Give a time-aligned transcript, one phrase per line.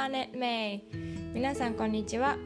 [0.00, 0.80] Planet May
[1.34, 2.38] 皆さんこんにちは。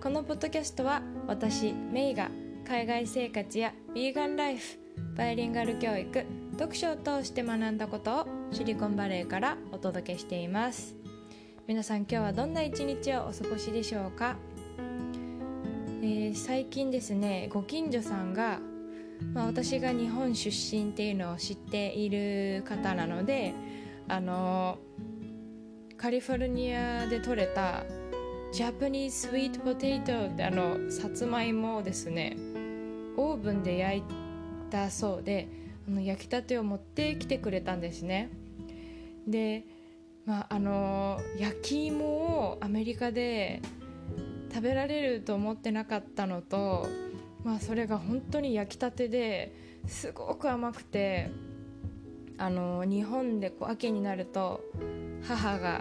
[0.00, 2.30] このポッドキャストは私メイが
[2.64, 4.78] 海外生活やヴィーガンライフ
[5.16, 10.94] バイリンガル教育読書を通して学んだことをシリコンバレーからお届けしています。
[11.66, 14.36] 皆さん今日はどんな一日をお過ごしでしょうか、
[16.00, 18.60] えー、最近ですねご近所さんが、
[19.32, 23.52] まあ、私が日本出身っていうのを知っている方なので
[24.06, 24.78] あの
[26.04, 27.82] カリフォルニアで採れた
[28.52, 32.36] ジャパニーズスイートポテトってあのさつまいもをですね
[33.16, 34.02] オーブンで焼い
[34.68, 35.48] たそうで
[35.88, 38.28] あの焼きたてを持ってきてくれたんですね。
[39.26, 39.64] で
[40.26, 43.62] まああの焼き芋をアメリカで
[44.50, 46.86] 食べられると思ってなかったのと
[47.44, 49.54] まあそれが本当に焼きたてで
[49.86, 51.30] すごく甘くて
[52.36, 54.60] あの日本でこう秋になると
[55.26, 55.80] 母が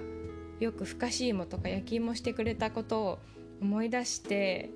[0.63, 3.19] よくふかし芋とか焼き芋してくれたことを
[3.61, 4.69] 思い出して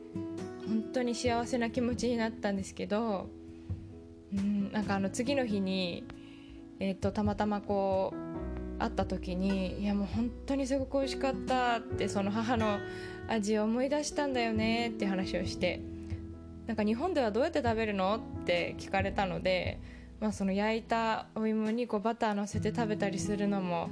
[0.67, 3.29] 本当に幸せな気持ちになったんですけど
[4.33, 6.03] うんなんかあの次の日に、
[6.79, 12.77] えーと、たまたまこう会った時に「いやもう本当にすごく美味しかった」ってその母の
[13.27, 15.81] 味を思い出したんだよねって話をして
[16.67, 19.79] なんか日本ではどうやって食べるのって聞かれたので、
[20.19, 23.89] まあ、その焼いたお芋にこうバターのせて食べたりするのも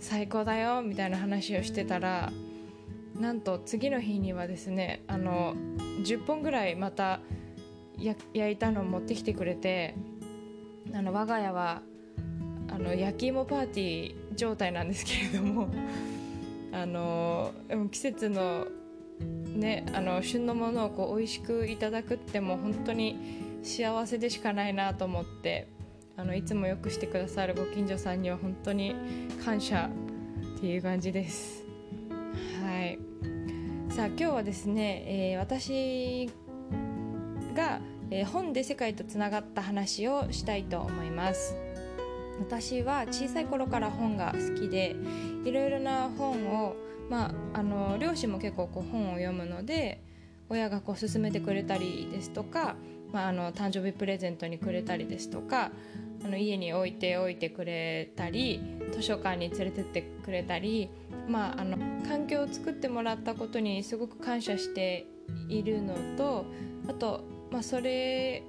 [0.00, 2.32] 最高だよみたいな話をしてたら
[3.20, 5.54] なんと次の日にはですねあの
[6.04, 7.20] 10本ぐらいまた
[7.98, 9.94] 焼いたのを持ってきてくれて
[10.92, 11.82] あの我が家は
[12.68, 15.68] あの焼き芋パーティー状態なんですけれども
[16.72, 17.52] あの
[17.90, 18.66] 季節の
[19.54, 23.16] ねあの旬のものをこう美味しくいただくっても本当に
[23.62, 25.68] 幸せでしかないなと思って
[26.16, 28.94] あのいつもよくしてくださるご近所さんには本当に
[29.44, 29.90] 感謝
[30.56, 31.64] っていう感じです。
[32.62, 32.98] はい
[33.96, 36.30] さあ今日はですね、えー、私
[37.54, 41.56] が、えー、本で世界とつながった話をしたいと思います
[42.38, 44.96] 私は小さい頃から本が好きで
[45.44, 46.76] いろいろな本を
[47.08, 50.02] まああの両親も結構こう本を読むので
[50.50, 52.76] 親がこう勧めてくれたりですとか、
[53.16, 55.70] まあ、あの誕生日プレゼントにくれたりですとか
[56.22, 58.60] あの家に置いておいてくれたり
[58.92, 60.90] 図書館に連れてってくれたり、
[61.26, 65.06] まあ、あの環境を作ってもらったことにすごく感謝して
[65.48, 66.44] いるのと
[66.88, 68.42] あと、まあ、それ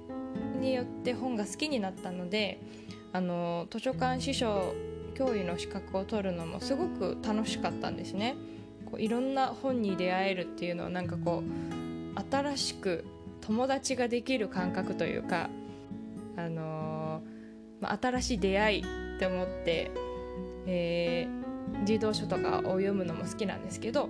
[0.60, 2.60] によって本が好きになったので
[3.14, 4.74] あの図書館司書
[5.14, 8.36] 教諭の資格を取るのもすごく楽しかったんですね。
[8.84, 13.04] こういろんな本に出会えるっていうのはなんかこう新しく
[13.40, 15.50] 友達ができる感覚というか
[16.36, 17.22] あの
[17.80, 18.82] まあ、新しい出会い
[19.16, 19.90] って思って、
[20.66, 24.08] えー、児童書とかを読むのも好きなんですけど、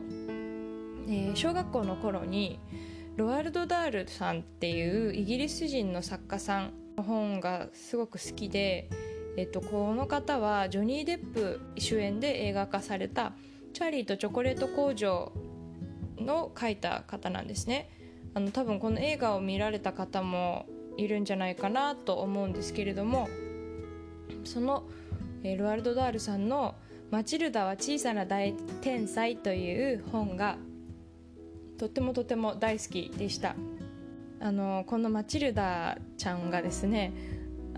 [1.06, 2.60] えー、小学校の頃に
[3.16, 8.88] ロワルド・ダールさんっていうイギリス人の作家さんの本がすごく好きで、
[9.36, 13.32] えっと、この方はジョニー・デップ主演で映画化された
[13.74, 15.32] 「チャーリーとチョコレート工場」
[16.18, 17.90] の書いた方なんですね。
[18.34, 20.66] あの多分この映画を見られた方も
[20.96, 23.28] いるんじゃないかなと思うんですけれども
[24.44, 24.84] その、
[25.42, 26.74] えー、ロワルド・ダールさんの
[27.10, 30.58] 「マチルダは小さな大天才」という本が
[31.78, 33.54] とってもとても大好きでした。
[34.40, 37.12] あのこのマチルダちゃんがですね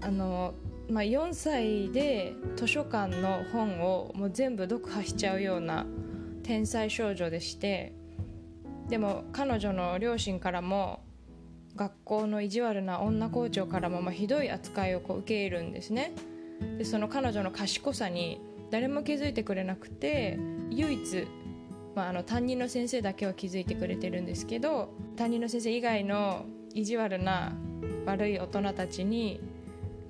[0.02, 0.54] あの、
[0.90, 5.86] まあ、4歳で図書館の本をもう全部読破しちゃうような
[6.42, 7.94] 天才少女でして
[8.90, 11.04] でも彼女の両親からも
[11.76, 16.12] 学校の意地悪な女校長からもまあひどい扱いをこう受け入るんですね。
[16.76, 18.40] でその彼女の賢さに
[18.70, 20.38] 誰も気づいてくれなくて
[20.70, 21.26] 唯一、
[21.94, 27.52] まあ、あの担任の先生だけは気づいてくれてるんですけど担任の先生以外の意地悪な
[28.04, 29.40] 悪い大人たちに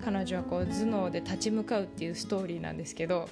[0.02, 3.28] 彼女はこう頭脳で立ち向かうっていうストーリーなんですけど、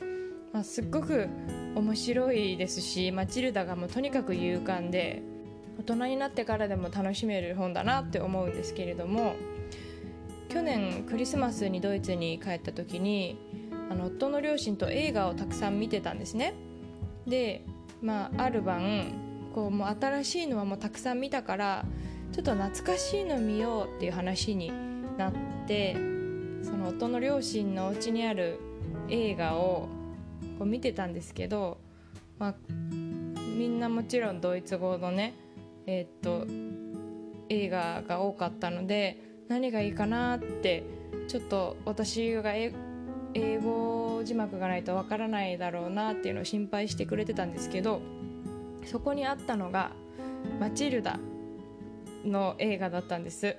[0.52, 1.28] まあ、すっごく
[1.74, 5.22] 面白いですしマチルダがもうとにかく勇敢で
[5.78, 9.34] 大人になってからでも楽しめる本だなって思うんですけれども
[10.48, 13.38] 去年クリスマスにドイツに帰った時に
[13.90, 16.54] あの夫の両親と映画をたくさん見てたんですね。
[17.26, 17.64] で、
[18.02, 21.84] まあ、ある晩こうもう新しいのはもうたくさん見たから
[22.32, 24.72] ちょっと懐かしいの見ようっていう話に
[25.16, 25.32] なっ
[25.66, 25.94] て
[26.62, 28.58] その夫の両親のお家にある
[29.08, 29.88] 映画を
[30.58, 31.78] こう見てたんですけど、
[32.38, 35.34] まあ、みんなもちろんドイツ語のね
[35.88, 36.46] え、っと
[37.48, 39.16] 映画が多かったので
[39.48, 40.84] 何がいいかなって
[41.28, 42.72] ちょっと私が英
[43.58, 48.02] 語字幕がないとわからないだろうなっていうのを心配してくれてたんですけど
[48.84, 49.92] そこにあったのが
[50.60, 51.18] 「マチルダ」
[52.24, 53.56] の映画だったんです。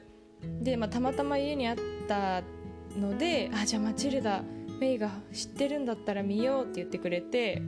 [0.62, 1.78] で、まあ、たまたま家にあっ
[2.08, 2.44] た
[2.96, 4.44] ので「あじゃあマチルダ
[4.80, 7.62] メイが知ってるんだったら見よう」って言ってくれて、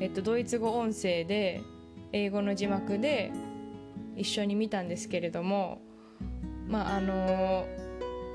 [0.00, 1.60] えっと、ドイツ語音声で
[2.12, 3.30] 英語の字幕で
[4.16, 5.80] 一緒に見たんですけれども
[6.68, 7.66] まああの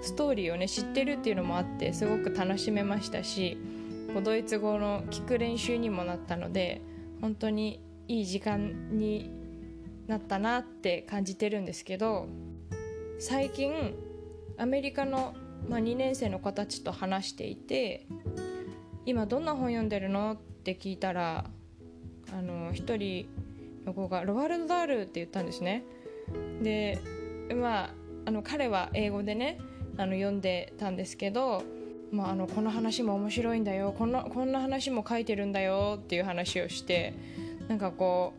[0.01, 3.57] ストーリーをね知ってるっていうのもあってすごく楽しめましたし
[4.23, 6.81] ドイツ語の聞く練習にもなったので
[7.21, 9.31] 本当にいい時間に
[10.07, 12.27] なったなって感じてるんですけど
[13.19, 13.93] 最近
[14.57, 15.35] アメリカの、
[15.67, 18.07] まあ、2年生の子たちと話していて
[19.05, 20.33] 今どんな本読んでるの？
[20.33, 21.45] って聞いたら
[22.31, 23.27] あの1人
[23.89, 25.83] の子がロワルド・ダールって言ったんですね。
[26.61, 26.99] で
[27.55, 27.93] まあ
[28.25, 29.59] あの彼は英語でね
[29.97, 31.63] あの読んでたんですけど、
[32.11, 37.13] まあ、あのこの話も面白いんだよこんなこんな話も書いてるんだよっていう話をして
[37.67, 38.33] なんかこ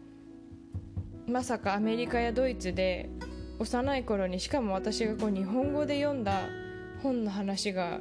[1.27, 3.11] うまさかアメリカやドイツで
[3.59, 6.49] 幼い頃にしかも私がこう日本語で読んだ
[7.03, 8.01] 本の話が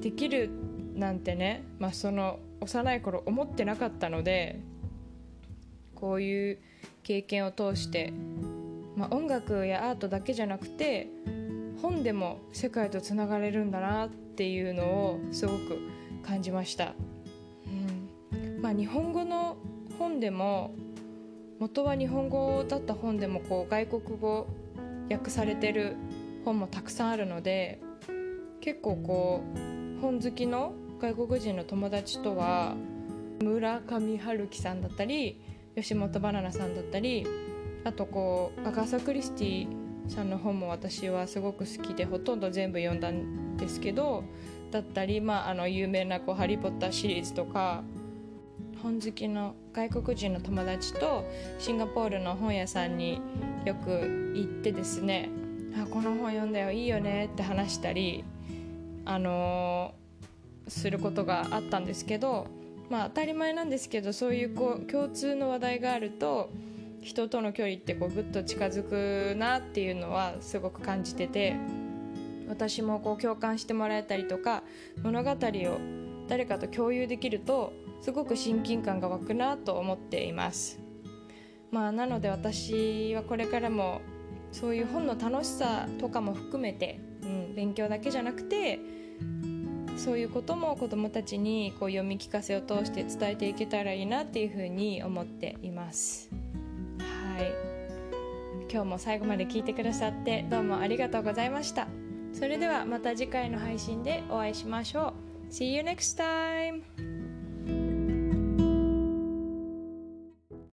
[0.00, 0.50] できる
[0.94, 4.60] なんてね、まあ、その幼い頃思ってなかったので
[5.94, 6.58] こういう
[7.06, 8.12] 経験を通して、
[8.96, 11.06] まあ、音楽やアートだけじゃなくて
[11.80, 15.78] 本でも世界とつながれるんだなっていうのをすごく
[16.26, 16.94] 感じました、
[18.32, 18.60] うん。
[18.60, 19.56] まあ、日本語の
[20.00, 20.74] 本でも
[21.60, 24.48] 元は日本語だった本でもこう外国語
[25.08, 25.94] 訳されてる
[26.44, 27.80] 本もたくさんあるので
[28.60, 32.74] 結構こう本好きの外国人の友達とは
[33.40, 35.40] 村上春樹さんだったり
[35.76, 37.26] 吉本ばななさんだったり
[37.84, 39.68] あとこうアガサ・クリスティ
[40.08, 44.24] さんの本も私はすごく好きでほとんど全部読んだんですけど
[44.70, 47.84] だったり、まあ、あの有名なこう「ハリー・ポッター」シリーズとか
[48.82, 51.24] 本好きの外国人の友達と
[51.58, 53.20] シンガポールの本屋さんに
[53.64, 55.28] よく行ってですね
[55.76, 58.24] 「あこの本読んだよいいよね」って話したり、
[59.04, 62.46] あのー、することがあったんですけど、
[62.88, 66.50] まあ、当たり前なんですけどそういうこう共通の話題があると
[67.02, 71.56] 人との距離ってこうぐっと近づくなっていうのはすごく感じてて
[72.48, 74.62] 私もこう共感してもらえたりとか
[75.02, 75.36] 物語を
[76.28, 80.78] 誰かと共有できるとすごく親近感が湧くなと思っています。
[81.70, 84.00] まあなので私はこれからも
[84.52, 88.78] そういう本の楽しさとかも含めて、うん、勉強だけじゃなくて
[89.96, 96.30] そういうことも子どもたちにこう読み聞かせを通して伝えていけたらいいなっていうふうに思っています。
[96.98, 97.76] はい
[98.72, 101.86] 今日も最後まで聞いてくださってどうもありがとうございました
[102.32, 105.14] それではまた次回の配信でお会いしましょ
[105.50, 106.82] う See you next time!